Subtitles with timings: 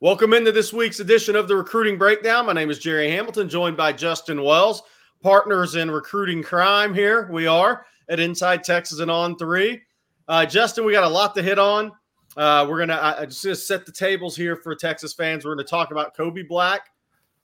[0.00, 2.44] Welcome into this week's edition of the Recruiting Breakdown.
[2.44, 4.82] My name is Gerry Hamilton, joined by Justin Wells,
[5.22, 6.92] partners in recruiting crime.
[6.92, 9.80] Here we are at Inside Texas and On Three.
[10.28, 11.92] Uh, Justin, we got a lot to hit on.
[12.36, 15.46] Uh, we're gonna I, just gonna set the tables here for Texas fans.
[15.46, 16.90] We're gonna talk about Kobe Black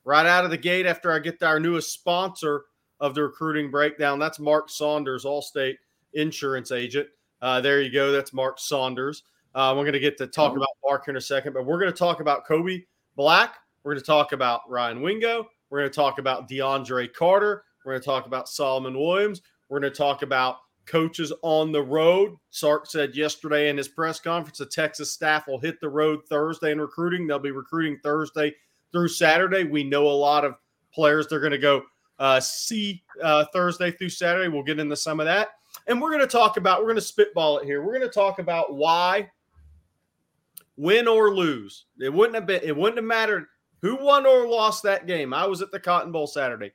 [0.04, 2.66] right out of the gate after I get to our newest sponsor
[3.00, 4.18] of the Recruiting Breakdown.
[4.18, 5.76] That's Mark Saunders, Allstate
[6.12, 7.08] Insurance agent.
[7.40, 8.12] Uh, there you go.
[8.12, 9.22] That's Mark Saunders.
[9.54, 11.92] Uh, we're going to get to talk about Mark in a second, but we're going
[11.92, 12.82] to talk about Kobe
[13.16, 13.56] Black.
[13.84, 15.46] We're going to talk about Ryan Wingo.
[15.68, 17.64] We're going to talk about DeAndre Carter.
[17.84, 19.42] We're going to talk about Solomon Williams.
[19.68, 22.36] We're going to talk about coaches on the road.
[22.50, 26.72] Sark said yesterday in his press conference the Texas staff will hit the road Thursday
[26.72, 27.26] in recruiting.
[27.26, 28.54] They'll be recruiting Thursday
[28.90, 29.64] through Saturday.
[29.64, 30.54] We know a lot of
[30.92, 31.82] players they're going to go
[32.18, 34.48] uh, see uh, Thursday through Saturday.
[34.48, 35.50] We'll get into some of that.
[35.86, 37.82] And we're going to talk about, we're going to spitball it here.
[37.82, 39.30] We're going to talk about why
[40.76, 41.86] win or lose.
[42.00, 43.46] It wouldn't have been, it wouldn't have mattered
[43.80, 45.34] who won or lost that game.
[45.34, 46.72] I was at the Cotton Bowl Saturday.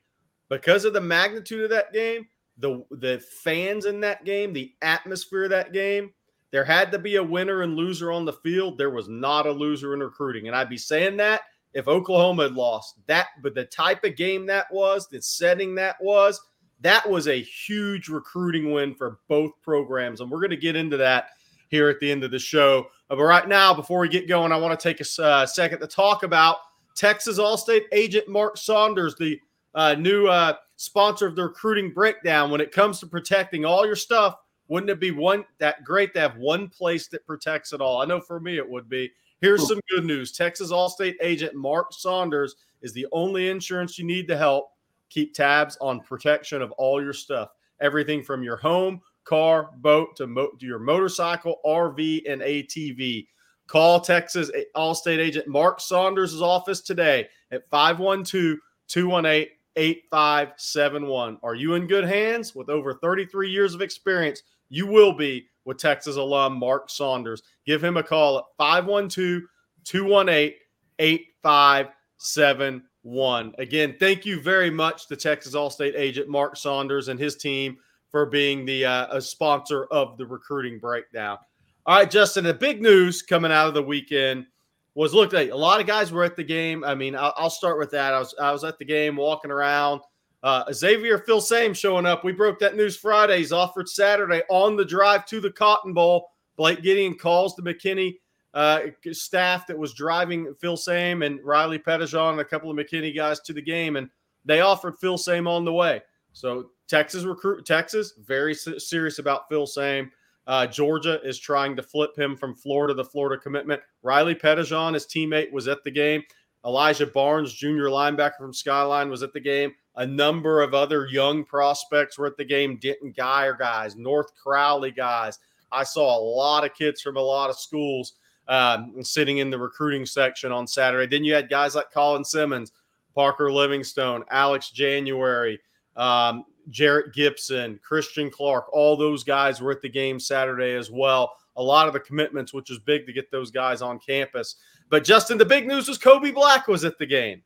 [0.50, 2.26] Because of the magnitude of that game,
[2.58, 6.10] the the fans in that game, the atmosphere of that game,
[6.50, 8.78] there had to be a winner and loser on the field.
[8.78, 10.46] There was not a loser in recruiting.
[10.46, 11.42] And I'd be saying that
[11.74, 15.96] if Oklahoma had lost that, but the type of game that was, the setting that
[16.00, 16.40] was,
[16.80, 20.20] that was a huge recruiting win for both programs.
[20.20, 21.30] And we're going to get into that
[21.68, 22.86] here at the end of the show.
[23.10, 25.80] Uh, but right now, before we get going, I want to take a uh, second
[25.80, 26.56] to talk about
[26.94, 29.40] Texas Allstate agent Mark Saunders, the
[29.74, 32.50] uh, new uh, sponsor of the recruiting breakdown.
[32.50, 34.36] When it comes to protecting all your stuff,
[34.68, 38.02] wouldn't it be one that great to have one place that protects it all?
[38.02, 39.10] I know for me it would be.
[39.40, 40.32] Here's some good news.
[40.32, 44.70] Texas Allstate agent Mark Saunders is the only insurance you need to help
[45.08, 47.50] keep tabs on protection of all your stuff.
[47.80, 53.26] Everything from your home car, boat to, mo- your motorcycle, RV, and ATV.
[53.66, 58.56] Call Texas Allstate agent Mark Saunders' office today at 512
[58.88, 61.38] 218 8571.
[61.42, 62.54] Are you in good hands?
[62.54, 67.42] With over 33 years of experience, you will be with Texas alum Mark Saunders.
[67.66, 69.42] Give him a call at 512
[69.84, 70.54] 218
[70.98, 73.54] 8571.
[73.58, 77.76] Again, thank you very much to Texas Allstate agent Mark Saunders and his team
[78.10, 81.38] for being the uh, a sponsor of the recruiting breakdown.
[81.86, 84.46] All right, Justin, the big news coming out of the weekend
[84.94, 86.84] was look, a lot of guys were at the game.
[86.84, 88.14] I mean, I'll, I'll start with that.
[88.14, 90.00] I was I was at the game walking around.
[90.42, 92.24] Uh, Xavier Same showing up.
[92.24, 93.38] We broke that news Friday.
[93.38, 96.30] He's offered Saturday on the drive to the Cotton Bowl.
[96.56, 98.18] Blake Gideon calls the McKinney
[98.54, 98.80] uh,
[99.12, 103.52] staff that was driving Filsaime and Riley Pettijohn and a couple of McKinney guys to
[103.52, 104.08] the game, and
[104.44, 106.02] they offered Filsaime on the way.
[106.32, 110.10] So Texas recruit Texas very serious about Filsaime.
[110.46, 113.82] Uh, Georgia is trying to flip him from Florida to Florida commitment.
[114.02, 116.22] Riley Pettijohn, his teammate, was at the game.
[116.64, 119.72] Elijah Barnes, junior linebacker from Skyline, was at the game.
[119.96, 122.78] A number of other young prospects were at the game.
[122.78, 125.38] Denton Guyer guys, North Crowley guys.
[125.70, 128.14] I saw a lot of kids from a lot of schools
[128.48, 131.06] um, sitting in the recruiting section on Saturday.
[131.06, 132.72] Then you had guys like Colin Simmons,
[133.14, 135.60] Parker Livingstone, Alex January,
[135.96, 141.32] um, Jarrett Gibson, Christian Clark, all those guys were at the game Saturday as well.
[141.56, 144.56] A lot of the commitments, which is big to get those guys on campus.
[144.90, 147.42] But Justin, the big news was Kobe Black was at the game.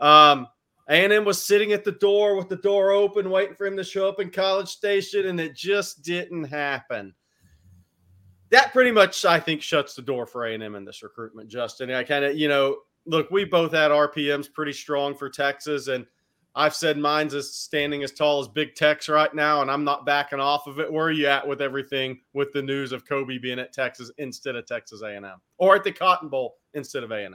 [0.00, 0.48] Um,
[0.88, 4.08] A&M was sitting at the door with the door open, waiting for him to show
[4.08, 7.14] up in College Station, and it just didn't happen.
[8.50, 11.90] That pretty much, I think, shuts the door for A&M in this recruitment, Justin.
[11.90, 16.06] I kind of, you know, look, we both had RPMs pretty strong for Texas, and–
[16.58, 20.04] I've said mine's as standing as tall as Big Tex right now, and I'm not
[20.04, 20.92] backing off of it.
[20.92, 24.56] Where are you at with everything with the news of Kobe being at Texas instead
[24.56, 25.24] of Texas A&M,
[25.58, 27.32] or at the Cotton Bowl instead of A&M?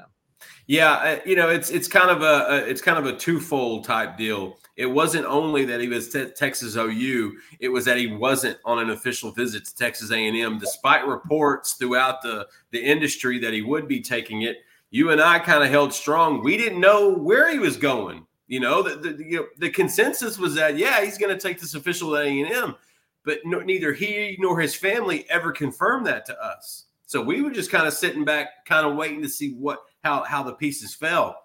[0.67, 3.85] Yeah, uh, you know, it's it's kind of a, a it's kind of a twofold
[3.85, 4.57] type deal.
[4.75, 8.79] It wasn't only that he was te- Texas OU; it was that he wasn't on
[8.79, 13.87] an official visit to Texas A&M, despite reports throughout the the industry that he would
[13.87, 14.57] be taking it.
[14.89, 16.43] You and I kind of held strong.
[16.43, 18.27] We didn't know where he was going.
[18.47, 21.59] You know, the, the, you know, the consensus was that yeah, he's going to take
[21.59, 22.75] this official at A and M,
[23.23, 26.85] but no, neither he nor his family ever confirmed that to us.
[27.05, 30.23] So we were just kind of sitting back, kind of waiting to see what how
[30.23, 31.37] how the pieces fell.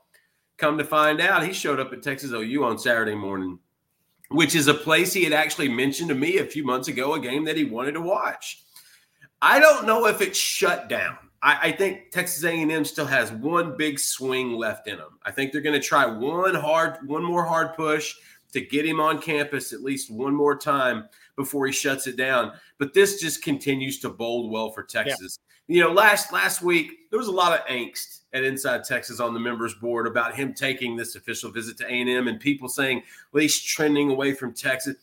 [0.57, 3.61] Come to find out, he showed up at Texas OU on Saturday morning,
[4.31, 7.21] which is a place he had actually mentioned to me a few months ago, a
[7.21, 8.65] game that he wanted to watch.
[9.41, 11.17] I don't know if it's shut down.
[11.43, 15.19] I, I think Texas A&M still has one big swing left in them.
[15.25, 18.15] I think they're going to try one hard, one more hard push
[18.53, 22.53] to get him on campus at least one more time before he shuts it down.
[22.79, 25.39] But this just continues to bold well for Texas.
[25.67, 29.35] You know, last last week there was a lot of angst at Inside Texas on
[29.35, 33.03] the members board about him taking this official visit to A&M and people saying,
[33.33, 34.97] well, he's trending away from Texas.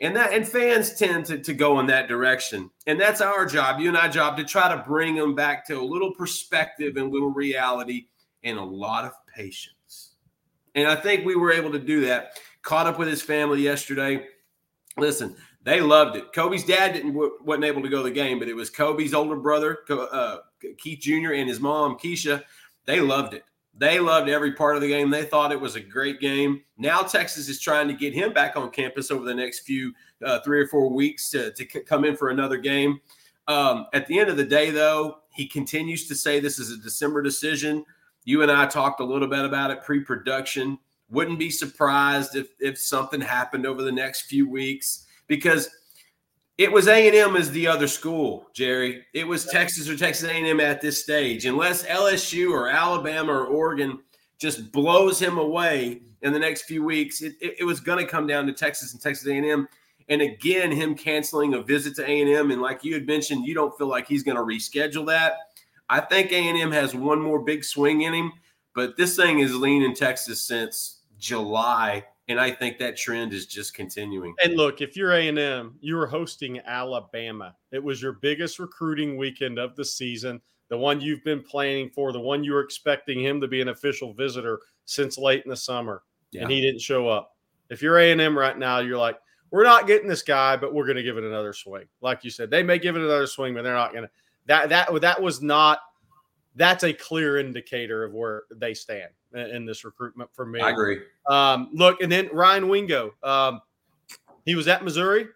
[0.00, 2.70] And that and fans tend to, to go in that direction.
[2.86, 5.80] And that's our job, you and I job, to try to bring them back to
[5.80, 8.06] a little perspective and little reality
[8.44, 10.14] and a lot of patience.
[10.74, 12.38] And I think we were able to do that.
[12.62, 14.26] Caught up with his family yesterday.
[14.96, 16.32] Listen, they loved it.
[16.32, 19.36] Kobe's dad didn't wasn't able to go to the game, but it was Kobe's older
[19.36, 20.38] brother, uh,
[20.78, 21.32] Keith Jr.
[21.32, 22.42] and his mom Keisha.
[22.84, 23.44] They loved it.
[23.78, 25.08] They loved every part of the game.
[25.08, 26.62] They thought it was a great game.
[26.76, 29.92] Now Texas is trying to get him back on campus over the next few
[30.24, 33.00] uh, three or four weeks to, to come in for another game.
[33.46, 36.76] Um, at the end of the day, though, he continues to say this is a
[36.76, 37.84] December decision.
[38.24, 40.78] You and I talked a little bit about it pre-production.
[41.08, 45.70] Wouldn't be surprised if if something happened over the next few weeks because
[46.58, 49.04] it was A&M as the other school, Gerry.
[49.14, 51.46] It was Texas or Texas A&M at this stage.
[51.46, 54.00] Unless LSU or Alabama or Oregon
[54.38, 58.10] just blows him away in the next few weeks, it, it, it was going to
[58.10, 59.68] come down to Texas and Texas A&M.
[60.08, 63.76] And again, him canceling a visit to A&M, and like you had mentioned, you don't
[63.78, 65.34] feel like he's going to reschedule that.
[65.88, 68.32] I think A&M has one more big swing in him,
[68.74, 73.74] but this thing is leaning Texas since July and I think that trend is just
[73.74, 74.34] continuing.
[74.42, 77.54] And look, if you're A and M, you were hosting Alabama.
[77.72, 82.12] It was your biggest recruiting weekend of the season, the one you've been planning for,
[82.12, 85.56] the one you were expecting him to be an official visitor since late in the
[85.56, 86.42] summer, yeah.
[86.42, 87.36] and he didn't show up.
[87.70, 89.18] If you're A and M right now, you're like,
[89.50, 91.86] we're not getting this guy, but we're going to give it another swing.
[92.02, 94.10] Like you said, they may give it another swing, but they're not going to.
[94.46, 95.80] That that that was not.
[96.58, 100.60] That's a clear indicator of where they stand in this recruitment for me.
[100.60, 101.00] I agree.
[101.28, 103.60] Um, look, and then Ryan Wingo, um,
[104.44, 105.28] he was at Missouri.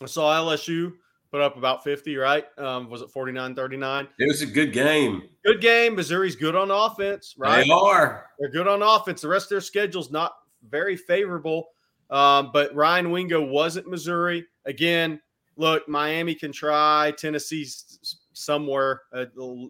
[0.00, 0.92] I saw LSU
[1.32, 2.44] put up about 50, right?
[2.56, 4.08] Um, was it 49 39?
[4.18, 5.22] It was a good game.
[5.44, 5.96] Good game.
[5.96, 7.64] Missouri's good on offense, right?
[7.64, 8.26] They are.
[8.38, 9.22] They're good on offense.
[9.22, 10.34] The rest of their schedule's not
[10.68, 11.68] very favorable.
[12.10, 14.46] Um, but Ryan Wingo wasn't Missouri.
[14.66, 15.20] Again,
[15.56, 17.12] look, Miami can try.
[17.16, 19.26] Tennessee's somewhere uh,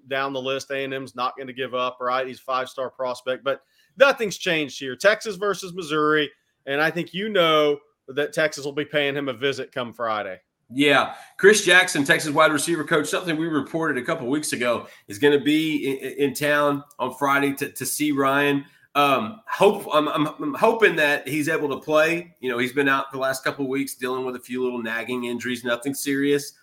[0.08, 0.70] down the list.
[0.70, 2.26] A&M's not going to give up, right?
[2.26, 3.62] He's five star prospect, but
[3.96, 4.96] nothing's changed here.
[4.96, 6.30] Texas versus Missouri,
[6.66, 7.78] and I think you know
[8.08, 10.40] that Texas will be paying him a visit come Friday.
[10.74, 15.18] Yeah, Chris Jackson, Texas wide receiver coach, something we reported a couple weeks ago, is
[15.18, 18.64] going to be in, in, town on Friday to, to see Ryan.
[18.94, 22.34] Um, hope I'm, I'm, I'm, hoping that he's able to play.
[22.40, 25.24] You know, he's been out the last couple weeks dealing with a few little nagging
[25.24, 26.54] injuries, nothing serious.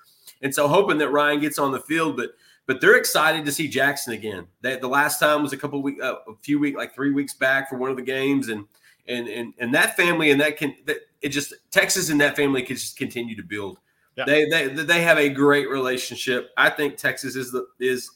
[0.42, 2.32] And so hoping that Ryan gets on the field, but
[2.66, 4.46] but they're excited to see Jackson again.
[4.62, 7.68] The last time was a couple weeks, uh, a few weeks, like three weeks back
[7.68, 8.66] for one of the games, and
[9.08, 12.62] and and and that family and that can that it just Texas and that family
[12.62, 13.80] can just continue to build.
[14.16, 14.26] Yeah.
[14.26, 16.52] They they they have a great relationship.
[16.58, 18.12] I think Texas is the is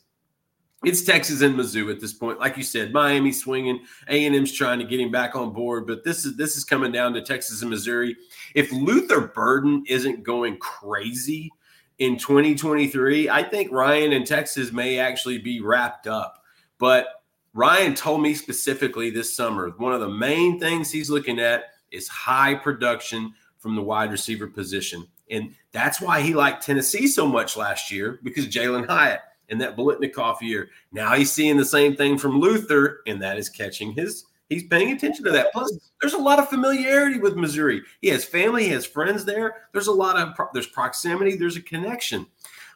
[0.84, 2.40] it's Texas and Mizzou at this point.
[2.40, 3.80] Like you said, Miami swinging,
[4.10, 6.64] A and M's trying to get him back on board, but this is this is
[6.64, 8.16] coming down to Texas and Missouri.
[8.54, 11.52] If Luther Burden isn't going crazy
[12.00, 16.44] in 2023, I think Ryan and Texas may actually be wrapped up.
[16.80, 17.24] But
[17.54, 22.08] Ryan told me specifically this summer, one of the main things he's looking at is
[22.08, 25.08] high production from the wide receiver position.
[25.30, 29.78] And that's why he liked Tennessee so much last year because Jalen Hyatt and that
[29.78, 30.70] Biletnikoff year.
[30.92, 34.92] Now he's seeing the same thing from Luther, and that is catching his He's paying
[34.92, 35.52] attention to that.
[35.52, 37.82] Plus, there's a lot of familiarity with Missouri.
[38.02, 39.68] He has family, he has friends there.
[39.72, 42.28] There's a lot of there's proximity, there's a connection.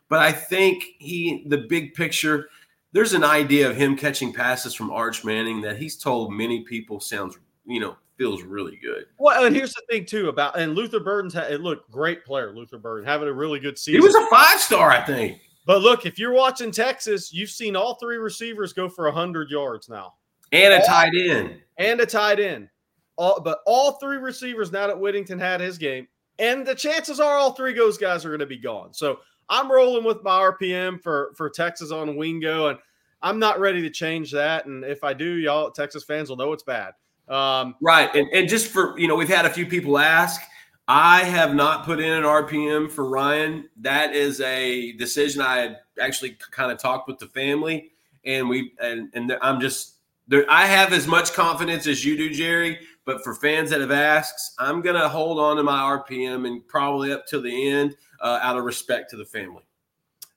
[0.10, 2.50] But I think he the big picture,
[2.94, 7.00] there's an idea of him catching passes from Arch Manning that he's told many people
[7.00, 9.06] sounds, you know, feels really good.
[9.20, 12.78] Well, and here's the thing too about and Luther Burden's had look great player, Luther
[12.78, 14.02] Burden having a really good season.
[14.02, 15.40] He was a five star, I think.
[15.66, 19.90] But look, if you're watching Texas, you've seen all three receivers go for hundred yards
[19.90, 20.14] now,
[20.52, 22.70] and a tight end and a tight end.
[23.18, 27.36] All, but all three receivers now that Whittington had his game, and the chances are
[27.36, 28.94] all three those guys are going to be gone.
[28.94, 32.80] So I'm rolling with my RPM for for Texas on Wingo, and
[33.22, 34.66] I'm not ready to change that.
[34.66, 36.94] And if I do, y'all Texas fans will know it's bad.
[37.28, 40.42] Um, right, and and just for you know, we've had a few people ask.
[40.90, 43.68] I have not put in an RPM for Ryan.
[43.82, 47.92] That is a decision I had actually kind of talked with the family,
[48.24, 49.97] and we and and I'm just
[50.28, 52.80] there, I have as much confidence as you do, Gerry.
[53.06, 56.68] But for fans that have asked, I'm going to hold on to my RPM and
[56.68, 59.64] probably up to the end uh, out of respect to the family.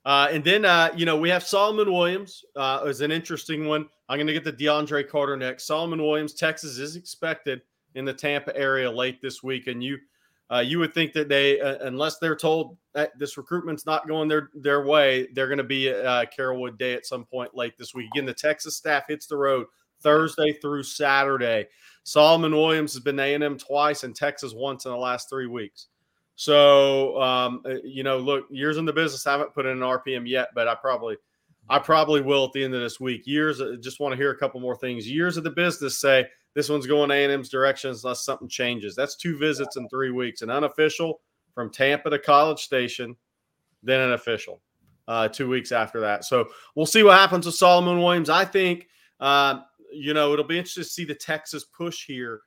[0.05, 3.89] Uh, and then, uh, you know, we have Solomon Williams uh, is an interesting one.
[4.09, 5.67] I'm going to get the DeAndre Carter next.
[5.67, 7.61] Solomon Williams, Texas is expected
[7.97, 9.67] in the Tampa area late this week.
[9.67, 9.99] And you
[10.51, 14.29] Uh, you would think that they, uh, unless they're told that this recruitment's not going
[14.29, 17.79] their their way, they're going to be at uh, Carrollwood Day at some point late
[17.79, 18.09] this week.
[18.13, 19.67] Again, the Texas staff hits the road
[20.03, 21.67] Thursday through Saturday.
[22.03, 25.47] Solomon Williams has been A and M twice and Texas once in the last three
[25.47, 25.89] weeks.
[26.37, 29.79] So um, uh, you know, look, years in the business, I haven't put in an
[29.81, 31.17] RPM yet, but I probably,
[31.69, 33.27] I probably will at the end of this week.
[33.27, 35.09] Years, uh, just want to hear a couple more things.
[35.09, 38.97] Years of the business say this one's going A&M's direction unless something changes.
[38.97, 40.43] That's two visits in three weeks.
[40.43, 41.21] An unofficial
[41.55, 43.17] from Tampa to College Station,
[43.83, 44.61] then an official
[45.09, 46.25] uh, two weeks after that.
[46.25, 48.31] So we'll see what happens with Solomon Williams.
[48.31, 48.89] I think,
[49.21, 49.61] uh,
[49.93, 52.41] you know, it'll be interesting to see the Texas push here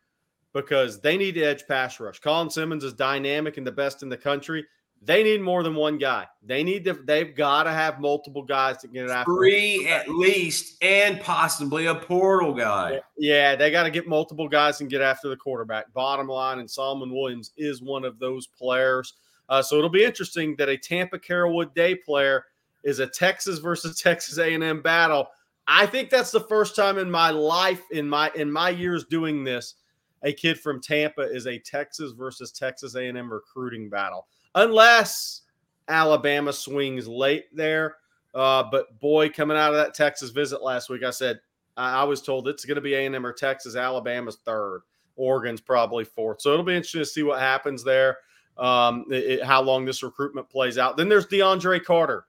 [0.53, 2.19] because they need to edge pass rush.
[2.19, 4.65] Colin Simmons is dynamic and the best in the country.
[5.05, 6.27] They need more than one guy.
[6.41, 6.93] They need to.
[6.93, 9.33] They've got to have multiple guys to get it after.
[9.33, 13.01] Three at least, and possibly a portal guy.
[13.17, 15.91] Yeah, they got to get multiple guys and get after the quarterback.
[15.93, 19.15] Bottom line, and Solomon Williams is one of those players.
[19.49, 22.45] Uh, so it'll be interesting that a Tampa Carrollwood Day player
[22.83, 25.27] is a Texas versus Texas A&M battle.
[25.67, 29.43] I think that's the first time in my life, in my in my years doing
[29.43, 29.75] this,
[30.23, 35.41] a kid from Tampa is a Texas versus Texas A&M recruiting battle unless
[35.87, 37.97] Alabama swings late there.
[38.33, 41.39] Uh, but boy, coming out of that Texas visit last week, I said
[41.77, 43.75] I, I was told it's going to be A&M or Texas.
[43.75, 44.81] Alabama's third.
[45.15, 46.41] Oregon's probably fourth.
[46.41, 48.17] So it'll be interesting to see what happens there.
[48.57, 50.97] Um, it, how long this recruitment plays out.
[50.97, 52.25] Then there's DeAndre Carter.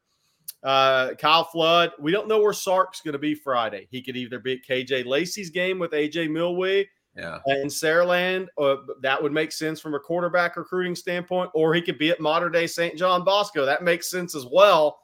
[0.65, 1.93] Uh, Kyle Flood.
[2.01, 3.87] We don't know where Sark's going to be Friday.
[3.91, 7.39] He could either be at KJ Lacey's game with AJ Milwee yeah.
[7.47, 11.99] And Saraland, uh, that would make sense from a quarterback recruiting standpoint, or he could
[11.99, 12.97] be at modern day St.
[12.97, 13.65] John Bosco.
[13.65, 14.99] That makes sense as well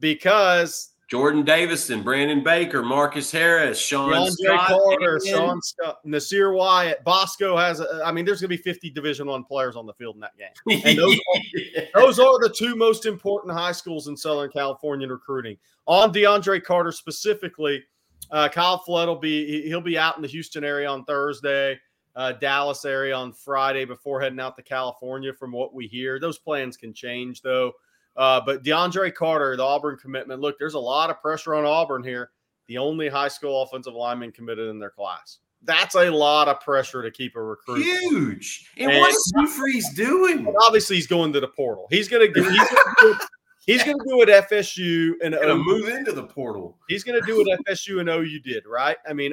[0.00, 7.04] because Jordan Davison, Brandon Baker, Marcus Harris, Sean DeAndre Scott, Carter, Sean Scott, Nasir Wyatt,
[7.04, 7.80] Bosco has.
[7.80, 10.20] A, I mean, there's going to be 50 Division One players on the field in
[10.22, 14.50] that game, and those, are, those are the two most important high schools in Southern
[14.50, 15.56] California recruiting.
[15.86, 17.82] On DeAndre Carter specifically
[18.30, 21.78] uh, Kyle Flood will be he'll be out in the Houston area on Thursday,
[22.16, 25.32] uh, Dallas area on Friday before heading out to California.
[25.32, 27.72] From what we hear, those plans can change though.
[28.16, 30.40] Uh, but DeAndre Carter, the Auburn commitment.
[30.40, 32.30] Look, there's a lot of pressure on Auburn here.
[32.66, 35.38] The only high school offensive lineman committed in their class.
[35.62, 37.82] That's a lot of pressure to keep a recruit.
[37.82, 38.70] Huge.
[38.76, 40.46] And, and what is Freeze doing?
[40.62, 41.86] Obviously, he's going to the portal.
[41.90, 42.42] He's going to.
[42.42, 42.68] He's
[43.02, 43.18] gonna
[43.66, 46.76] He's going to do what FSU and OU move into the portal.
[46.88, 48.96] He's going to do what FSU and OU did, right?
[49.08, 49.32] I mean,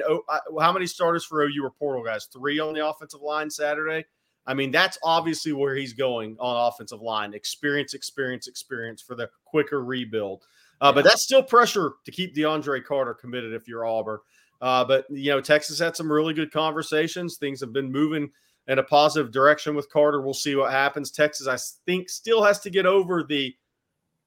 [0.58, 2.26] how many starters for OU were portal guys?
[2.32, 4.06] Three on the offensive line Saturday.
[4.46, 7.34] I mean, that's obviously where he's going on offensive line.
[7.34, 10.42] Experience, experience, experience for the quicker rebuild.
[10.80, 10.92] Uh, yeah.
[10.92, 14.18] But that's still pressure to keep DeAndre Carter committed if you're Auburn.
[14.60, 17.36] Uh, but you know, Texas had some really good conversations.
[17.36, 18.30] Things have been moving
[18.68, 20.22] in a positive direction with Carter.
[20.22, 21.10] We'll see what happens.
[21.10, 23.54] Texas, I think, still has to get over the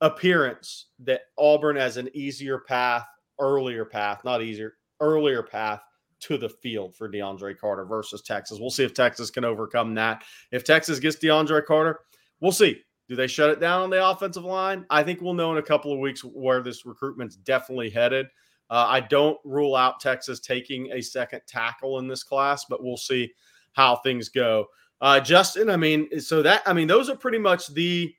[0.01, 3.05] appearance that Auburn has an easier path,
[3.39, 5.81] earlier path, not easier, earlier path
[6.27, 8.59] to the field for DeAndre Carter versus Texas.
[8.59, 10.23] We'll see if Texas can overcome that.
[10.51, 11.99] If Texas gets DeAndre Carter,
[12.39, 12.81] we'll see.
[13.07, 14.85] Do they shut it down on the offensive line?
[14.89, 18.25] I think we'll know in a couple of weeks where this recruitment's definitely headed.
[18.71, 22.97] Uh, I don't rule out Texas taking a second tackle in this class, but we'll
[22.97, 23.31] see
[23.73, 24.65] how things go.
[25.01, 28.11] Uh, Justin, I mean, so that I mean, those are pretty much the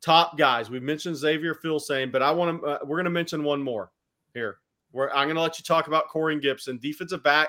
[0.00, 0.70] top guys.
[0.70, 2.66] We've mentioned Xavier Filsaime, but I want to.
[2.66, 3.90] Uh, we're going to mention one more
[4.34, 4.58] here.
[4.92, 7.48] Where I'm going to let you talk about Corey Gibson, defensive back,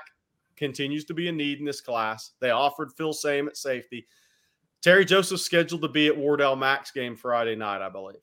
[0.56, 2.32] continues to be a need in this class.
[2.40, 4.08] They offered Filsaime at safety.
[4.82, 8.18] Terry Joseph scheduled to be at Wardell Mack's game Friday night, I believe.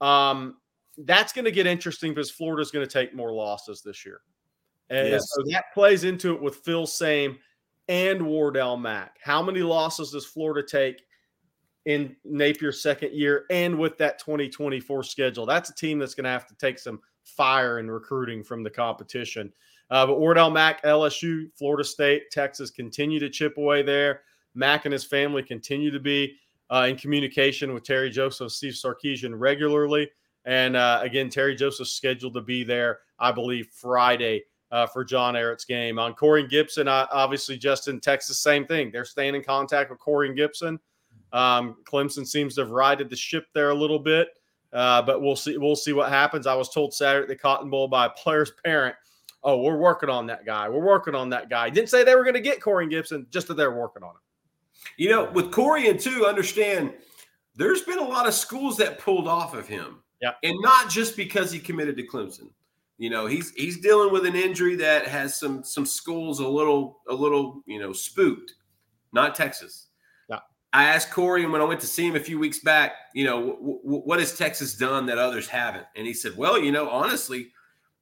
[0.00, 0.56] Um,
[0.98, 4.20] that's going to get interesting because Florida's going to take more losses this year.
[4.88, 5.22] And yes.
[5.26, 7.36] so that plays into it with Filsaime
[7.88, 9.16] and Wardell Mack.
[9.22, 11.02] How many losses does Florida take
[11.86, 15.46] in Napier's second year and with that 2024 schedule.
[15.46, 17.00] That's a team that's going to have to take some
[17.36, 19.52] fire in recruiting from the competition.
[19.90, 24.22] Uh, but Wardell Mack, LSU, Florida State, Texas continue to chip away there.
[24.54, 26.36] Mack and his family continue to be
[26.70, 30.08] uh, in communication with Terry Joseph, Steve Sarkisian regularly.
[30.44, 35.34] And uh, again, Terry Joseph's scheduled to be there, I believe, Friday uh, for John
[35.34, 35.98] Ehret's game.
[35.98, 38.90] On Corey Gibson, uh, obviously, just in Texas, same thing.
[38.90, 40.78] They're staying in contact with Corey Gibson.
[41.32, 44.28] Um, Clemson seems to have righted the ship there a little bit,
[44.72, 45.58] uh, but we'll see.
[45.58, 46.46] We'll see what happens.
[46.46, 48.94] I was told Saturday at the Cotton Bowl by a player's parent,
[49.42, 50.68] "Oh, we're working on that guy.
[50.68, 53.48] We're working on that guy." Didn't say they were going to get Corey Gibson, just
[53.48, 54.20] that they're working on him.
[54.96, 56.94] You know, with Corey and two, understand
[57.56, 60.02] there's been a lot of schools that pulled off of him.
[60.22, 62.50] Yeah, and not just because he committed to Clemson.
[62.98, 67.00] You know, he's he's dealing with an injury that has some some schools a little
[67.08, 68.54] a little you know spooked.
[69.12, 69.88] Not Texas.
[70.72, 73.24] I asked Corey, and when I went to see him a few weeks back, you
[73.24, 75.86] know, w- w- what has Texas done that others haven't?
[75.96, 77.50] And he said, well, you know, honestly,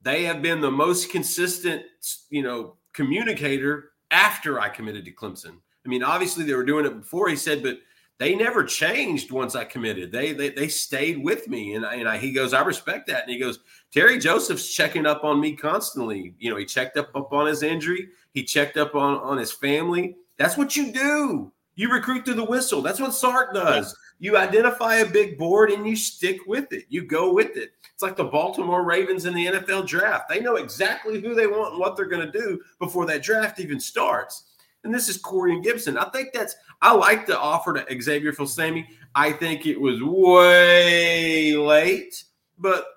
[0.01, 1.83] they have been the most consistent,
[2.29, 5.57] you know, communicator after I committed to Clemson.
[5.85, 7.27] I mean, obviously they were doing it before.
[7.27, 7.79] He said, but
[8.19, 10.11] they never changed once I committed.
[10.11, 13.23] They they, they stayed with me, and I, and I, he goes, I respect that.
[13.23, 13.59] And he goes,
[13.91, 16.35] Terry Joseph's checking up on me constantly.
[16.37, 18.09] You know, he checked up up on his injury.
[18.33, 20.17] He checked up on on his family.
[20.37, 21.51] That's what you do.
[21.79, 22.81] You recruit through the whistle.
[22.81, 23.95] That's what Sark does.
[24.19, 26.83] You identify a big board and you stick with it.
[26.89, 27.71] You go with it.
[27.93, 30.27] It's like the Baltimore Ravens in the NFL draft.
[30.27, 33.61] They know exactly who they want and what they're going to do before that draft
[33.61, 34.43] even starts.
[34.83, 35.97] And this is Corian Gibson.
[35.97, 38.85] I think that's I like the offer to Xavier Filsaime.
[39.15, 42.25] I think it was way late,
[42.57, 42.87] but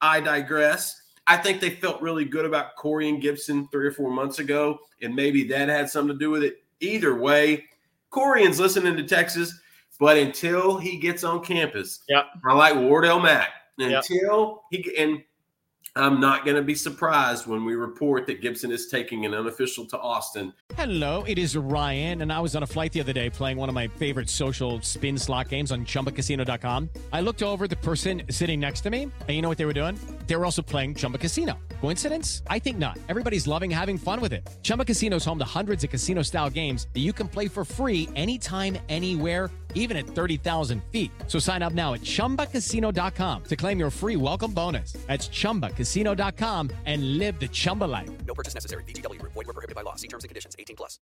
[0.00, 1.02] I digress.
[1.26, 5.14] I think they felt really good about Corian Gibson three or four months ago, and
[5.14, 6.64] maybe that had something to do with it.
[6.80, 7.66] Either way,
[8.12, 9.58] Corian's listening to Texas,
[9.98, 12.26] but until he gets on campus, yep.
[12.44, 13.50] I like Wardell Mack.
[13.78, 14.84] Until yep.
[14.84, 15.22] he and
[15.94, 19.84] I'm not going to be surprised when we report that Gibson is taking an unofficial
[19.88, 20.54] to Austin.
[20.74, 23.68] Hello, it is Ryan, and I was on a flight the other day playing one
[23.68, 26.88] of my favorite social spin slot games on chumbacasino.com.
[27.12, 29.74] I looked over the person sitting next to me, and you know what they were
[29.74, 29.98] doing?
[30.26, 31.58] They were also playing Chumba Casino.
[31.82, 32.42] Coincidence?
[32.46, 32.98] I think not.
[33.10, 34.48] Everybody's loving having fun with it.
[34.62, 37.66] Chumba Casino is home to hundreds of casino style games that you can play for
[37.66, 41.10] free anytime, anywhere even at 30,000 feet.
[41.26, 44.92] So sign up now at ChumbaCasino.com to claim your free welcome bonus.
[45.06, 48.10] That's ChumbaCasino.com and live the Chumba life.
[48.26, 48.84] No purchase necessary.
[48.84, 49.20] VGW.
[49.20, 49.96] Void were prohibited by law.
[49.96, 50.56] See terms and conditions.
[50.58, 50.98] 18 plus.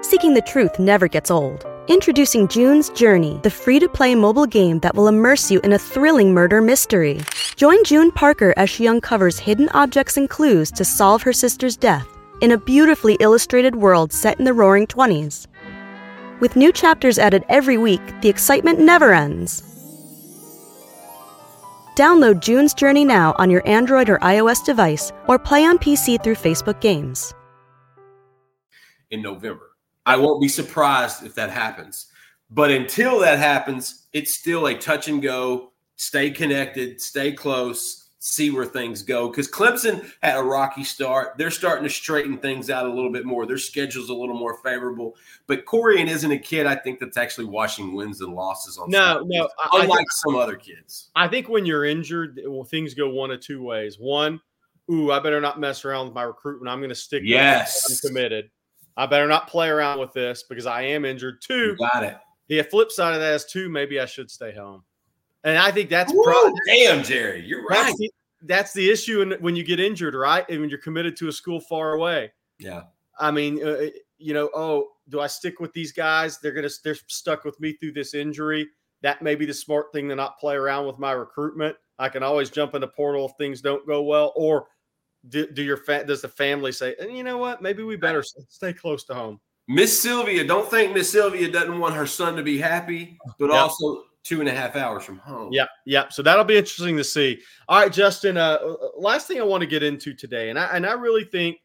[0.00, 1.66] Seeking the truth never gets old.
[1.88, 6.60] Introducing June's Journey, the free-to-play mobile game that will immerse you in a thrilling murder
[6.60, 7.20] mystery.
[7.56, 12.06] Join June Parker as she uncovers hidden objects and clues to solve her sister's death
[12.40, 15.46] in a beautifully illustrated world set in the roaring 20s.
[16.40, 19.62] With new chapters added every week, the excitement never ends.
[21.96, 26.36] Download June's Journey now on your Android or iOS device or play on PC through
[26.36, 27.34] Facebook Games.
[29.10, 29.72] In November.
[30.06, 32.06] I won't be surprised if that happens.
[32.50, 38.50] But until that happens, it's still a touch and go, stay connected, stay close see
[38.50, 41.38] where things go because Clemson had a rocky start.
[41.38, 43.46] They're starting to straighten things out a little bit more.
[43.46, 45.16] Their schedule's a little more favorable.
[45.46, 48.90] But Corian isn't a kid I think that's actually watching wins and losses on.
[48.90, 49.48] No, no.
[49.72, 51.10] Unlike some other kids.
[51.14, 53.98] I think when you're injured, well, things go one of two ways.
[53.98, 54.40] One,
[54.90, 56.68] ooh, I better not mess around with my recruitment.
[56.70, 57.22] I'm going to stick.
[57.24, 58.50] Yes, I'm committed.
[58.96, 61.40] I better not play around with this because I am injured.
[61.40, 62.16] Two, you got it.
[62.48, 63.68] The flip side of that is two.
[63.68, 64.82] Maybe I should stay home.
[65.44, 67.84] And I think that's Woo, damn, Gerry, you're right.
[67.84, 68.10] That's the,
[68.42, 70.44] that's the issue when you get injured, right?
[70.48, 72.32] And when you're committed to a school far away.
[72.58, 72.84] Yeah.
[73.18, 73.86] I mean, uh,
[74.18, 76.38] you know, oh, do I stick with these guys?
[76.38, 78.68] They're gonna they're stuck with me through this injury.
[79.02, 81.76] That may be the smart thing to not play around with my recruitment.
[81.98, 84.32] I can always jump in the portal if things don't go well.
[84.36, 84.66] Or
[85.28, 87.62] do, do your fa- does the family say, and you know what?
[87.62, 89.40] Maybe we better stay close to home.
[89.68, 93.60] Miss Sylvia, don't think Miss Sylvia doesn't want her son to be happy, but yep.
[93.60, 95.50] also two and a half hours from home.
[95.52, 96.10] Yeah, yeah.
[96.10, 97.40] So that'll be interesting to see.
[97.66, 98.36] All right, Justin.
[98.36, 101.24] Uh, uh, last thing I want to get into today, and I and I really
[101.24, 101.56] think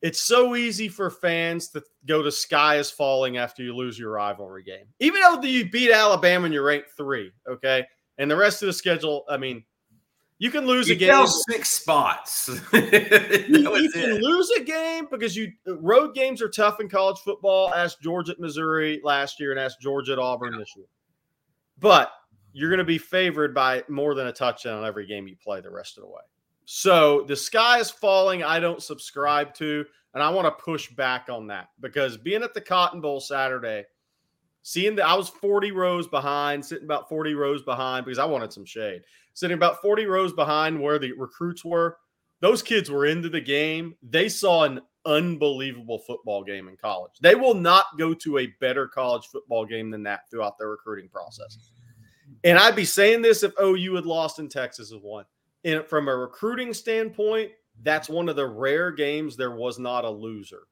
[0.00, 4.12] it's so easy for fans to go to sky is falling after you lose your
[4.12, 7.30] rivalry game, even though you beat Alabama and you're ranked three.
[7.46, 7.84] Okay,
[8.16, 9.26] and the rest of the schedule.
[9.28, 9.62] I mean,
[10.38, 11.26] you can lose you a game.
[11.50, 12.48] six spots.
[12.72, 17.74] you, you can lose a game because you road games are tough in college football.
[17.74, 20.60] Ask Georgia at Missouri last year, and ask Georgia at Auburn yeah.
[20.60, 20.86] this year
[21.80, 22.12] but
[22.52, 25.60] you're going to be favored by more than a touchdown on every game you play
[25.60, 26.22] the rest of the way.
[26.64, 28.42] So the sky is falling.
[28.42, 32.52] I don't subscribe to, and I want to push back on that because being at
[32.52, 33.84] the Cotton Bowl Saturday,
[34.62, 38.52] seeing that I was 40 rows behind, sitting about 40 rows behind because I wanted
[38.52, 41.96] some shade, sitting about 40 rows behind where the recruits were.
[42.40, 43.94] Those kids were into the game.
[44.02, 47.12] They saw an unbelievable football game in college.
[47.20, 51.08] They will not go to a better college football game than that throughout their recruiting
[51.08, 51.70] process.
[52.44, 55.24] And I'd be saying this if OU had lost and Texas had won.
[55.64, 57.50] And from a recruiting standpoint,
[57.82, 60.62] that's one of the rare games there was not a loser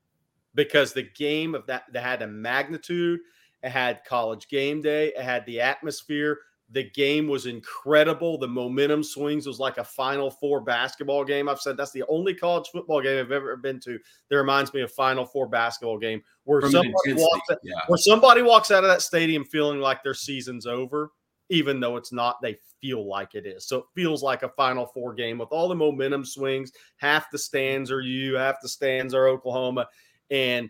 [0.55, 3.21] because the game of that, that had a magnitude,
[3.63, 6.39] it had college game day, it had the atmosphere.
[6.71, 8.39] The game was incredible.
[8.39, 11.49] The momentum swings was like a Final Four basketball game.
[11.49, 13.99] I've said that's the only college football game I've ever been to
[14.29, 17.75] that reminds me of Final Four basketball game where somebody walks yeah.
[17.87, 21.13] where somebody walks out of that stadium feeling like their season's over,
[21.51, 22.39] even though it's not.
[22.43, 23.67] They feel like it is.
[23.69, 26.73] So it feels like a Final Four game with all the momentum swings.
[26.97, 29.87] Half the stands are you, half the stands are Oklahoma,
[30.31, 30.69] and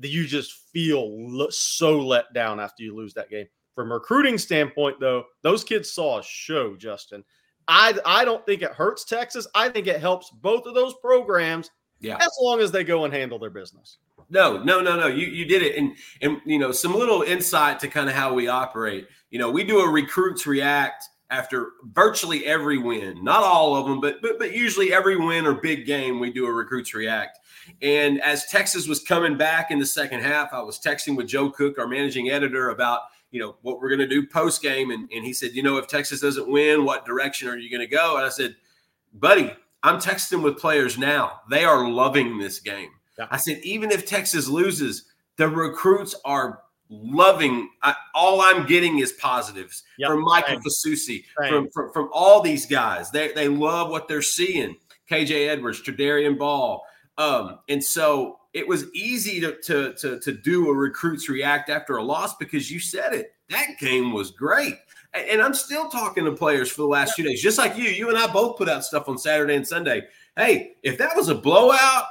[0.00, 3.46] you just feel so let down after you lose that game.
[3.74, 7.24] From a recruiting standpoint, though, those kids saw a show, Justin.
[7.68, 9.46] I I don't think it hurts Texas.
[9.54, 11.70] I think it helps both of those programs.
[12.00, 12.16] Yeah.
[12.16, 13.98] As long as they go and handle their business.
[14.28, 15.06] No, no, no, no.
[15.06, 18.34] You you did it, and and you know some little insight to kind of how
[18.34, 19.06] we operate.
[19.30, 24.00] You know, we do a recruits react after virtually every win, not all of them,
[24.00, 27.38] but but but usually every win or big game, we do a recruits react.
[27.80, 31.50] And as Texas was coming back in the second half, I was texting with Joe
[31.50, 33.02] Cook, our managing editor, about
[33.32, 35.78] you know what we're going to do post game, and, and he said, you know,
[35.78, 38.16] if Texas doesn't win, what direction are you going to go?
[38.16, 38.54] And I said,
[39.14, 41.40] buddy, I'm texting with players now.
[41.50, 42.90] They are loving this game.
[43.18, 43.26] Yeah.
[43.30, 47.70] I said, even if Texas loses, the recruits are loving.
[47.82, 50.10] I, all I'm getting is positives yep.
[50.10, 53.10] from Michael Fasusi, from, from, from all these guys.
[53.10, 54.76] They they love what they're seeing.
[55.10, 56.82] KJ Edwards, Tredarian Ball,
[57.18, 61.96] um, and so it was easy to, to, to, to do a recruits react after
[61.96, 63.34] a loss because you said it.
[63.48, 64.76] That game was great.
[65.14, 67.84] And, and I'm still talking to players for the last few days, just like you.
[67.84, 70.06] You and I both put out stuff on Saturday and Sunday.
[70.36, 72.04] Hey, if that was a blowout,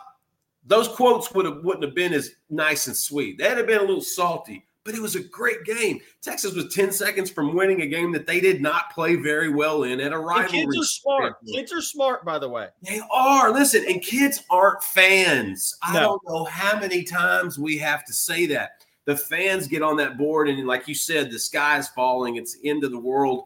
[0.66, 3.38] those quotes would have wouldn't have been as nice and sweet.
[3.38, 6.00] They'd have been a little salty but it was a great game.
[6.22, 9.84] Texas was 10 seconds from winning a game that they did not play very well
[9.84, 10.64] in at a rivalry.
[10.64, 11.36] kids are smart.
[11.54, 12.68] Kids are smart, by the way.
[12.82, 13.52] They are.
[13.52, 15.76] Listen, and kids aren't fans.
[15.84, 16.00] I no.
[16.00, 18.86] don't know how many times we have to say that.
[19.06, 22.36] The fans get on that board, and like you said, the sky is falling.
[22.36, 23.46] It's the end of the world.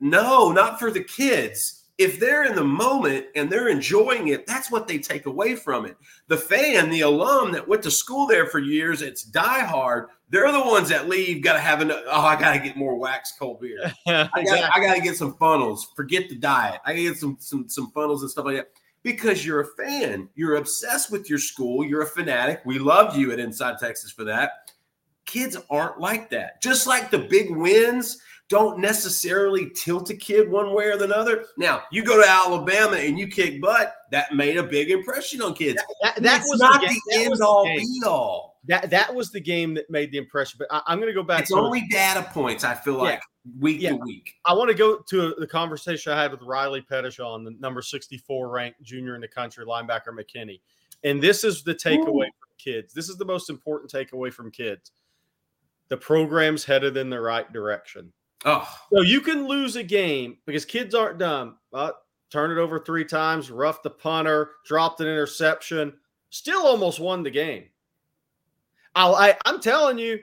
[0.00, 4.70] No, not for the kids if they're in the moment and they're enjoying it, that's
[4.70, 5.96] what they take away from it.
[6.28, 10.06] The fan, the alum that went to school there for years, it's diehard.
[10.30, 11.42] They're the ones that leave.
[11.42, 13.92] Got to have an oh, I got to get more wax cold beer.
[14.06, 15.88] I got to get some funnels.
[15.94, 16.80] Forget the diet.
[16.86, 18.70] I get some some some funnels and stuff like that
[19.02, 20.28] because you're a fan.
[20.34, 21.84] You're obsessed with your school.
[21.84, 22.62] You're a fanatic.
[22.64, 24.72] We loved you at Inside Texas for that.
[25.26, 26.62] Kids aren't like that.
[26.62, 28.18] Just like the big wins
[28.52, 31.46] don't necessarily tilt a kid one way or the other.
[31.56, 35.54] Now, you go to Alabama and you kick butt, that made a big impression on
[35.54, 35.82] kids.
[36.02, 38.60] That, that, that was not the, the end all be all.
[38.68, 40.58] That that was the game that made the impression.
[40.58, 41.40] But I, am going to go back.
[41.40, 42.62] It's only data points.
[42.62, 43.90] I feel like yeah, week yeah.
[43.90, 44.34] to week.
[44.44, 48.50] I want to go to the conversation I had with Riley Pettijohn, the number 64
[48.50, 50.60] ranked junior in the country linebacker McKinney,
[51.04, 52.92] and this is the takeaway from kids.
[52.92, 54.92] This is the most important takeaway from kids.
[55.88, 58.12] The program's headed in the right direction.
[58.44, 58.68] Oh.
[58.92, 61.58] So you can lose a game because kids aren't dumb.
[61.72, 61.92] Uh,
[62.30, 65.92] turn it over three times, rough the punter, dropped an interception,
[66.30, 67.64] still almost won the game.
[68.94, 70.20] I'll, I, I'm telling you,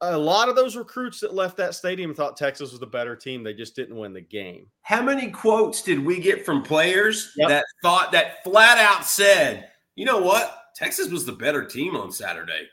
[0.00, 3.42] a lot of those recruits that left that stadium thought Texas was the better team.
[3.42, 4.66] They just didn't win the game.
[4.82, 7.48] How many quotes did we get from players yep.
[7.48, 10.58] that thought that flat out said, you know what?
[10.74, 12.68] Texas was the better team on Saturday.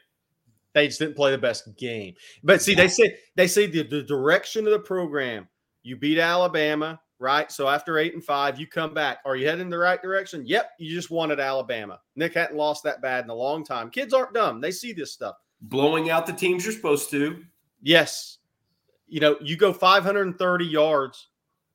[0.74, 2.14] They just didn't play the best game.
[2.44, 5.48] But see, they say they say the, the direction of the program.
[5.82, 7.52] You beat Alabama, right?
[7.52, 9.20] So after eight and five, you come back.
[9.26, 10.46] Are you heading in the right direction?
[10.46, 10.72] Yep.
[10.80, 12.00] You just wanted Alabama.
[12.16, 13.90] Nick hadn't lost that bad in a long time.
[13.90, 14.62] Kids aren't dumb.
[14.62, 15.36] They see this stuff.
[15.62, 17.44] Blowing out the teams you're supposed to.
[17.82, 18.38] Yes.
[19.08, 21.28] You know, you go 530 yards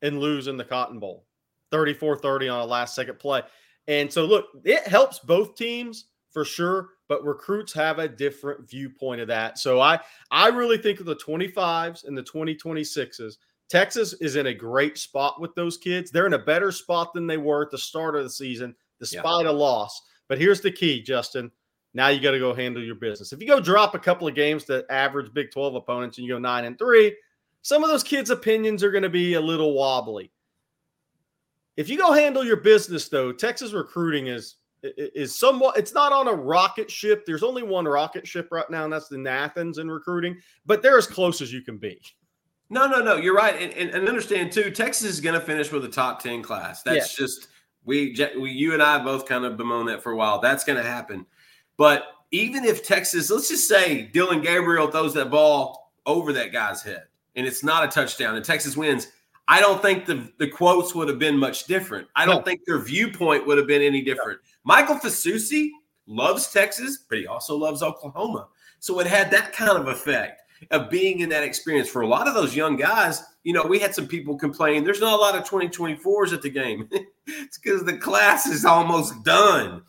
[0.02, 1.26] and lose in the Cotton Bowl.
[1.72, 3.42] 34-30 on a last second play.
[3.88, 9.20] And so look, it helps both teams for sure but recruits have a different viewpoint
[9.20, 9.58] of that.
[9.58, 9.98] So I
[10.30, 13.36] I really think of the 25s and the 2026s.
[13.68, 16.10] Texas is in a great spot with those kids.
[16.10, 19.46] They're in a better spot than they were at the start of the season, despite
[19.46, 19.50] yeah.
[19.50, 20.02] a loss.
[20.28, 21.50] But here's the key, Justin.
[21.94, 23.32] Now you got to go handle your business.
[23.32, 26.34] If you go drop a couple of games to average Big 12 opponents and you
[26.34, 27.16] go nine and three,
[27.62, 30.30] some of those kids' opinions are going to be a little wobbly.
[31.76, 36.28] If you go handle your business, though, Texas recruiting is is somewhat it's not on
[36.28, 39.90] a rocket ship there's only one rocket ship right now and that's the athens in
[39.90, 42.00] recruiting but they're as close as you can be
[42.70, 45.72] no no no you're right and, and, and understand too texas is going to finish
[45.72, 47.24] with a top 10 class that's yeah.
[47.24, 47.48] just
[47.84, 50.80] we, we you and i both kind of bemoan that for a while that's going
[50.80, 51.24] to happen
[51.76, 56.82] but even if texas let's just say Dillon Gabriel throws that ball over that guy's
[56.82, 57.04] head
[57.36, 59.08] and it's not a touchdown and texas wins
[59.46, 62.08] I don't think the, the quotes would have been much different.
[62.16, 62.42] I don't no.
[62.42, 64.40] think their viewpoint would have been any different.
[64.64, 65.70] Michael Fasusi
[66.06, 68.48] loves Texas, but he also loves Oklahoma.
[68.80, 72.28] So it had that kind of effect of being in that experience for a lot
[72.28, 73.22] of those young guys.
[73.42, 76.50] You know, we had some people complain there's not a lot of 2024s at the
[76.50, 76.88] game.
[77.26, 79.82] it's because the class is almost done.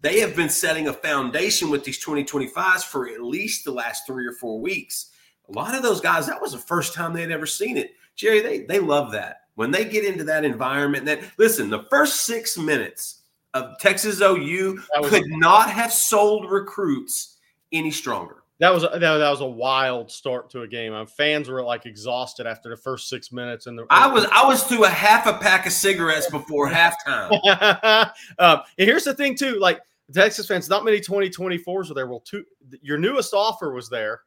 [0.00, 4.26] They have been setting a foundation with these 2025s for at least the last three
[4.26, 5.10] or four weeks.
[5.48, 7.92] A lot of those guys, that was the first time they'd ever seen it.
[8.14, 9.42] Gerry, they, they love that.
[9.54, 13.22] When they get into that environment, that listen, the first six minutes
[13.54, 17.38] of Texas OU could not have sold recruits
[17.72, 18.44] any stronger.
[18.60, 20.94] That was a, that, that was a wild start to a game.
[21.06, 23.66] Fans were like exhausted after the first six minutes.
[23.66, 27.30] And the I was I was through a half a pack of cigarettes before halftime.
[28.38, 29.80] um, and here's the thing too, like
[30.12, 32.06] Texas fans, not many 2024s were there.
[32.06, 32.44] Well, two,
[32.80, 34.20] your newest offer was there.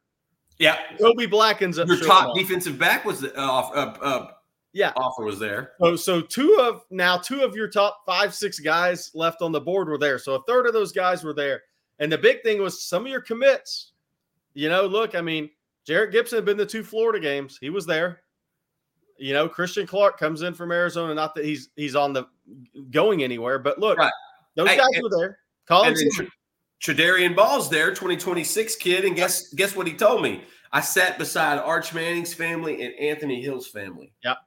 [0.59, 2.35] Yeah, Kobe Black ends up your top up.
[2.35, 4.27] defensive back was the, uh, off- uh, uh,
[4.73, 4.93] Yeah.
[4.95, 5.71] offer was there.
[5.79, 9.61] So, so two of now two of your top five, six guys left on the
[9.61, 10.19] board were there.
[10.19, 11.61] So a third of those guys were there.
[11.99, 13.93] And the big thing was some of your commits.
[14.53, 15.49] You know, look, I mean,
[15.85, 17.57] Jarrett Gibson had been to two Florida games.
[17.59, 18.21] He was there.
[19.17, 21.15] You know, Christian Clark comes in from Arizona.
[21.15, 22.25] Not that he's he's on the
[22.91, 24.11] going anywhere, but look, Right.
[24.55, 25.39] those Hey, guys and- were there.
[25.67, 26.09] Colin And then
[26.79, 30.43] Tr- Tredarian Ball's there, 2026 kid, and guess guess what he told me?
[30.71, 34.13] I sat beside Arch Manning's family and Anthony Hill's family.
[34.23, 34.37] Yep.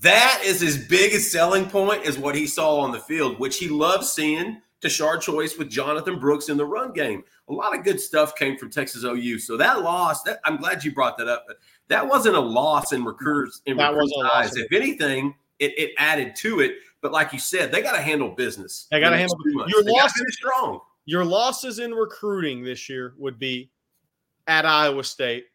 [0.00, 3.68] That is his biggest selling point is what he saw on the field, which he
[3.68, 4.60] loves seeing.
[4.82, 7.24] Tashard choice with Jonathan Brooks in the run game.
[7.48, 9.38] A lot of good stuff came from Texas OU.
[9.38, 11.46] So that loss, that I'm glad you brought that up.
[11.88, 14.32] That wasn't a loss in recruiters in That recruiters' loss.
[14.34, 14.56] eyes.
[14.56, 16.74] If anything, it, it added to it.
[17.00, 18.86] But like you said, they got to handle business.
[18.90, 20.80] They gotta handle- two your They gotta loss- finish strong.
[21.06, 23.70] your losses in recruiting this year would be
[24.46, 25.46] at Iowa State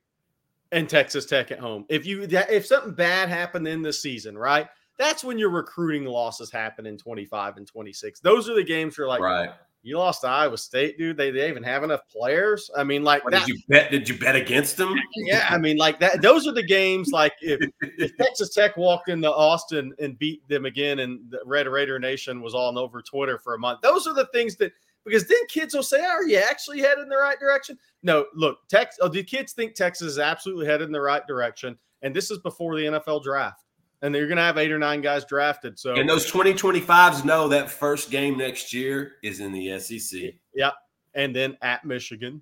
[0.72, 1.86] and Texas Tech at home.
[1.90, 4.68] If you if something bad happened in the season, right?
[4.98, 8.20] That's when your recruiting losses happen in 25 and 26.
[8.20, 9.50] Those are the games you're like right.
[9.82, 11.18] you lost to Iowa State, dude.
[11.18, 12.70] They, they even have enough players.
[12.78, 13.90] I mean, like What, that, did you bet?
[13.90, 14.94] Did you bet against them?
[15.16, 16.22] yeah, I mean, like that.
[16.22, 17.10] Those are the games.
[17.12, 21.68] Like if, if Texas Tech walked into Austin and beat them again, and the Red
[21.68, 23.82] Raider Nation was all over Twitter for a month.
[23.82, 24.72] Those are the things that
[25.06, 28.58] because then kids will say, "Are you actually headed in the right direction?" No, look,
[28.70, 28.98] Tex.
[29.02, 32.38] Oh, the kids think Texas is absolutely headed in the right direction, and this is
[32.40, 33.64] before the NFL draft,
[34.02, 35.78] and they're going to have eight or nine guys drafted.
[35.80, 40.34] So And those 2025s know that first game next year is in the SEC.
[40.54, 40.72] yeah,
[41.14, 42.42] and then at Michigan.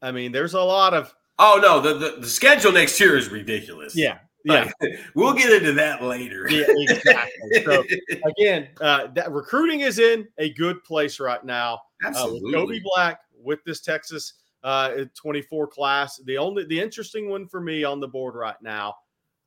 [0.00, 3.28] I mean, there's a lot of Oh no, the, the, the schedule next year is
[3.28, 3.96] ridiculous.
[3.96, 4.70] yeah, yeah.
[4.80, 6.46] Like, we'll get into that later.
[6.50, 7.64] Yeah, exactly.
[7.64, 7.84] So
[8.24, 11.74] again, uh, that recruiting is in a good place right now.
[12.04, 12.52] Uh, Absolutely.
[12.52, 16.20] Kobe Black with this Texas uh, 24 class.
[16.24, 18.94] The only the interesting one for me on the board right now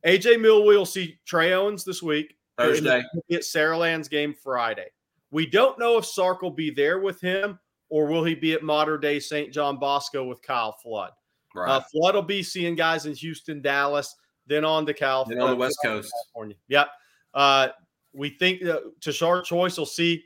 [0.05, 2.37] AJ Milwee will see Trey Owens this week.
[2.57, 3.03] Thursday.
[3.31, 4.87] At Saraland's game Friday.
[5.31, 8.63] We don't know if Sark will be there with him or will he be at
[8.63, 9.53] modern day St.
[9.53, 11.11] John Bosco with Kyle Flood.
[11.55, 11.69] Right.
[11.69, 15.39] Uh, Flood will be seeing guys in Houston, Dallas, then on to California.
[15.39, 16.11] then on the uh, West Coast.
[16.11, 16.55] California.
[16.67, 16.89] Yep.
[17.33, 17.67] Uh,
[18.13, 20.23] we think uh, Tashard Choice will see,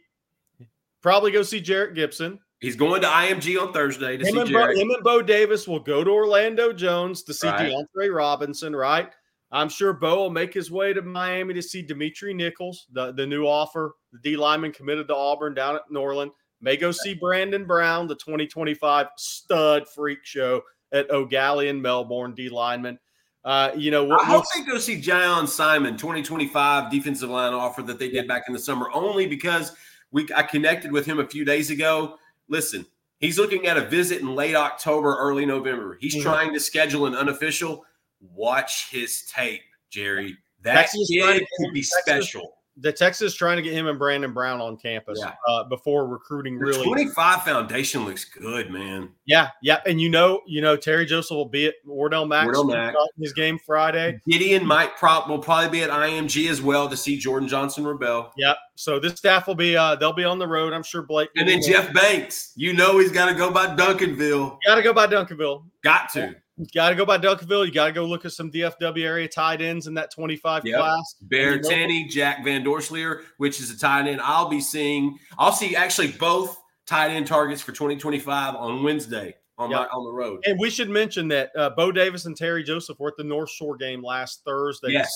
[1.02, 2.40] probably go see Jarrett Gibson.
[2.60, 5.68] He's going to IMG on Thursday to Him see and, Bo, him and Bo Davis
[5.68, 7.74] will go to Orlando Jones to see Right.
[7.74, 9.10] DeAndre Robinson, right?
[9.52, 13.28] I'm sure Bo will make his way to Miami to see Dimitri Nichols, the, the
[13.28, 16.32] new offer, the D lineman committed to Auburn down at Norland.
[16.62, 20.62] May go see Brandon Brown, the 2025 stud freak show
[20.94, 22.98] at Eau Gallie in Melbourne, D lineman.
[23.44, 27.82] Uh, you know, I what, hope they go see Jayon Simon, 2025 defensive line offer
[27.84, 29.76] that they did back in the summer, only because
[30.12, 32.18] we I connected with him a few days ago.
[32.48, 32.86] Listen,
[33.20, 35.98] he's looking at a visit in late October, early November.
[36.00, 36.22] He's Mhm.
[36.22, 37.86] trying to schedule an unofficial.
[38.22, 40.38] Watch his tape, Gerry.
[40.62, 42.58] That Texas kid could be Texas- special.
[42.78, 45.34] The Texas trying to get him and Brandon Brown on campus Yeah.
[45.48, 46.84] uh, before recruiting The really.
[46.86, 49.10] 25 foundation looks good, man.
[49.26, 52.94] Yeah, yeah, and you know, you know, Terry Joseph will be at Wardell Mack's Wardell
[53.20, 54.20] his game Friday.
[54.28, 58.32] Gideon might prop will probably be at IMG as well to see Jordan Johnson rebel.
[58.38, 58.58] Yep.
[58.76, 60.74] So this staff will be uh they'll be on the road.
[60.74, 64.58] I'm sure Blake And then Jeff Banks, you know he's got to go by Duncanville.
[64.66, 65.64] got to go by Duncanville.
[65.84, 66.36] Got to.
[66.74, 67.66] Got to go by Duncanville.
[67.66, 70.80] You got to go look at some DFW area tight ends in that 25 Yep.
[70.80, 71.16] class.
[71.24, 74.22] Bear Tanny, Jack Van Dorselaer, which is a tight end.
[74.22, 75.18] I'll be seeing.
[75.40, 80.12] I'll see actually both tight end targets for 2025 on Wednesday on my on the
[80.12, 80.44] road.
[80.46, 83.50] And we should mention that uh, Bo Davis and Terry Joseph were at the North
[83.50, 84.92] Shore game last Thursday.
[84.92, 85.12] Yes.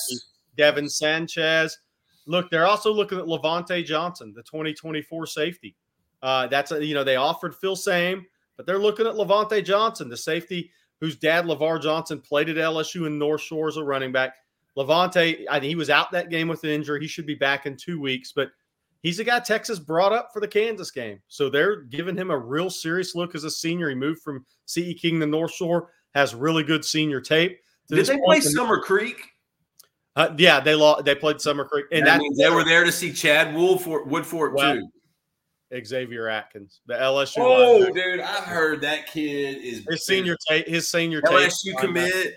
[0.56, 1.78] Devin Sanchez.
[2.26, 5.76] Look, they're also looking at Levante Johnson, the 2024 safety.
[6.20, 8.24] Uh, that's a, you know they offered Filsaime,
[8.56, 13.06] but they're looking at Levante Johnson, the safety whose dad LeVar Johnson played at LSU
[13.06, 14.34] in North Shore as a running back.
[14.76, 17.00] Levante, I think he was out that game with an injury.
[17.00, 18.50] He should be back in two weeks, but
[19.02, 21.20] he's a guy Texas brought up for the Kansas game.
[21.28, 23.88] So they're giving him a real serious look as a senior.
[23.88, 27.58] He moved from CE King to North Shore, has really good senior tape.
[27.88, 29.16] Did they play and- Summer Creek?
[30.16, 31.04] uh, yeah, they lost.
[31.04, 34.52] They played Summer Creek, and that that means they were there to see Chad Woodford
[34.54, 34.88] Well, too.
[35.84, 37.38] Xavier Atkins, the LSU.
[37.38, 37.94] Oh, linebacker.
[37.94, 40.66] dude, I've heard that kid is his senior tape.
[40.66, 41.32] His senior tape.
[41.50, 42.34] LSU linebacker- commit.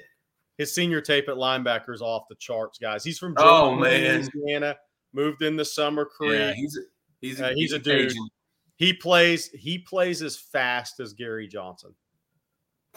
[0.57, 3.03] His senior tape at linebacker is off the charts, guys.
[3.03, 4.27] He's from Oh, man.
[4.35, 4.77] Louisiana.
[5.13, 6.33] Moved in the Summer Creek.
[6.39, 6.81] Yeah, he's a,
[7.21, 8.09] he's a, Uh, he's a dude.
[8.09, 8.29] Cajun.
[8.75, 9.49] he plays.
[9.49, 11.95] He plays as fast as Gary Johnson.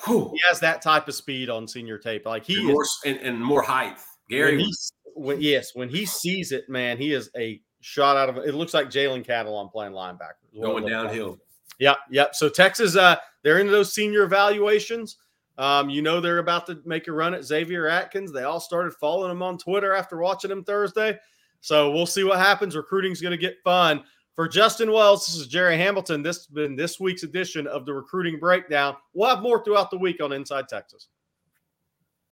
[0.05, 0.31] Whew.
[0.35, 2.27] He has that type of speed on senior tape.
[2.27, 3.97] Like he and is more and, and more height.
[4.29, 4.73] Gary, when he,
[5.15, 8.55] when, yes, when he sees it, man, he is a shot out of it.
[8.55, 10.41] Looks like Jalen Catalon playing linebacker.
[10.53, 11.05] is what it going looks like.
[11.05, 11.39] downhill.
[11.79, 12.35] Yep, yep.
[12.35, 15.19] So Texas, uh, they're into those senior evaluations.
[15.59, 18.33] Um, you know they're about to make a run at Xavier Atkins.
[18.33, 21.19] They all started following him on Twitter after watching him Thursday.
[21.61, 22.75] So we'll see what happens.
[22.75, 24.03] Recruiting's going to get fun.
[24.35, 26.23] For Justin Wells, this is Gerry Hamilton.
[26.23, 28.97] This has been this week's edition of the Recruiting Breakdown.
[29.13, 31.09] We'll have more throughout the week on Inside Texas.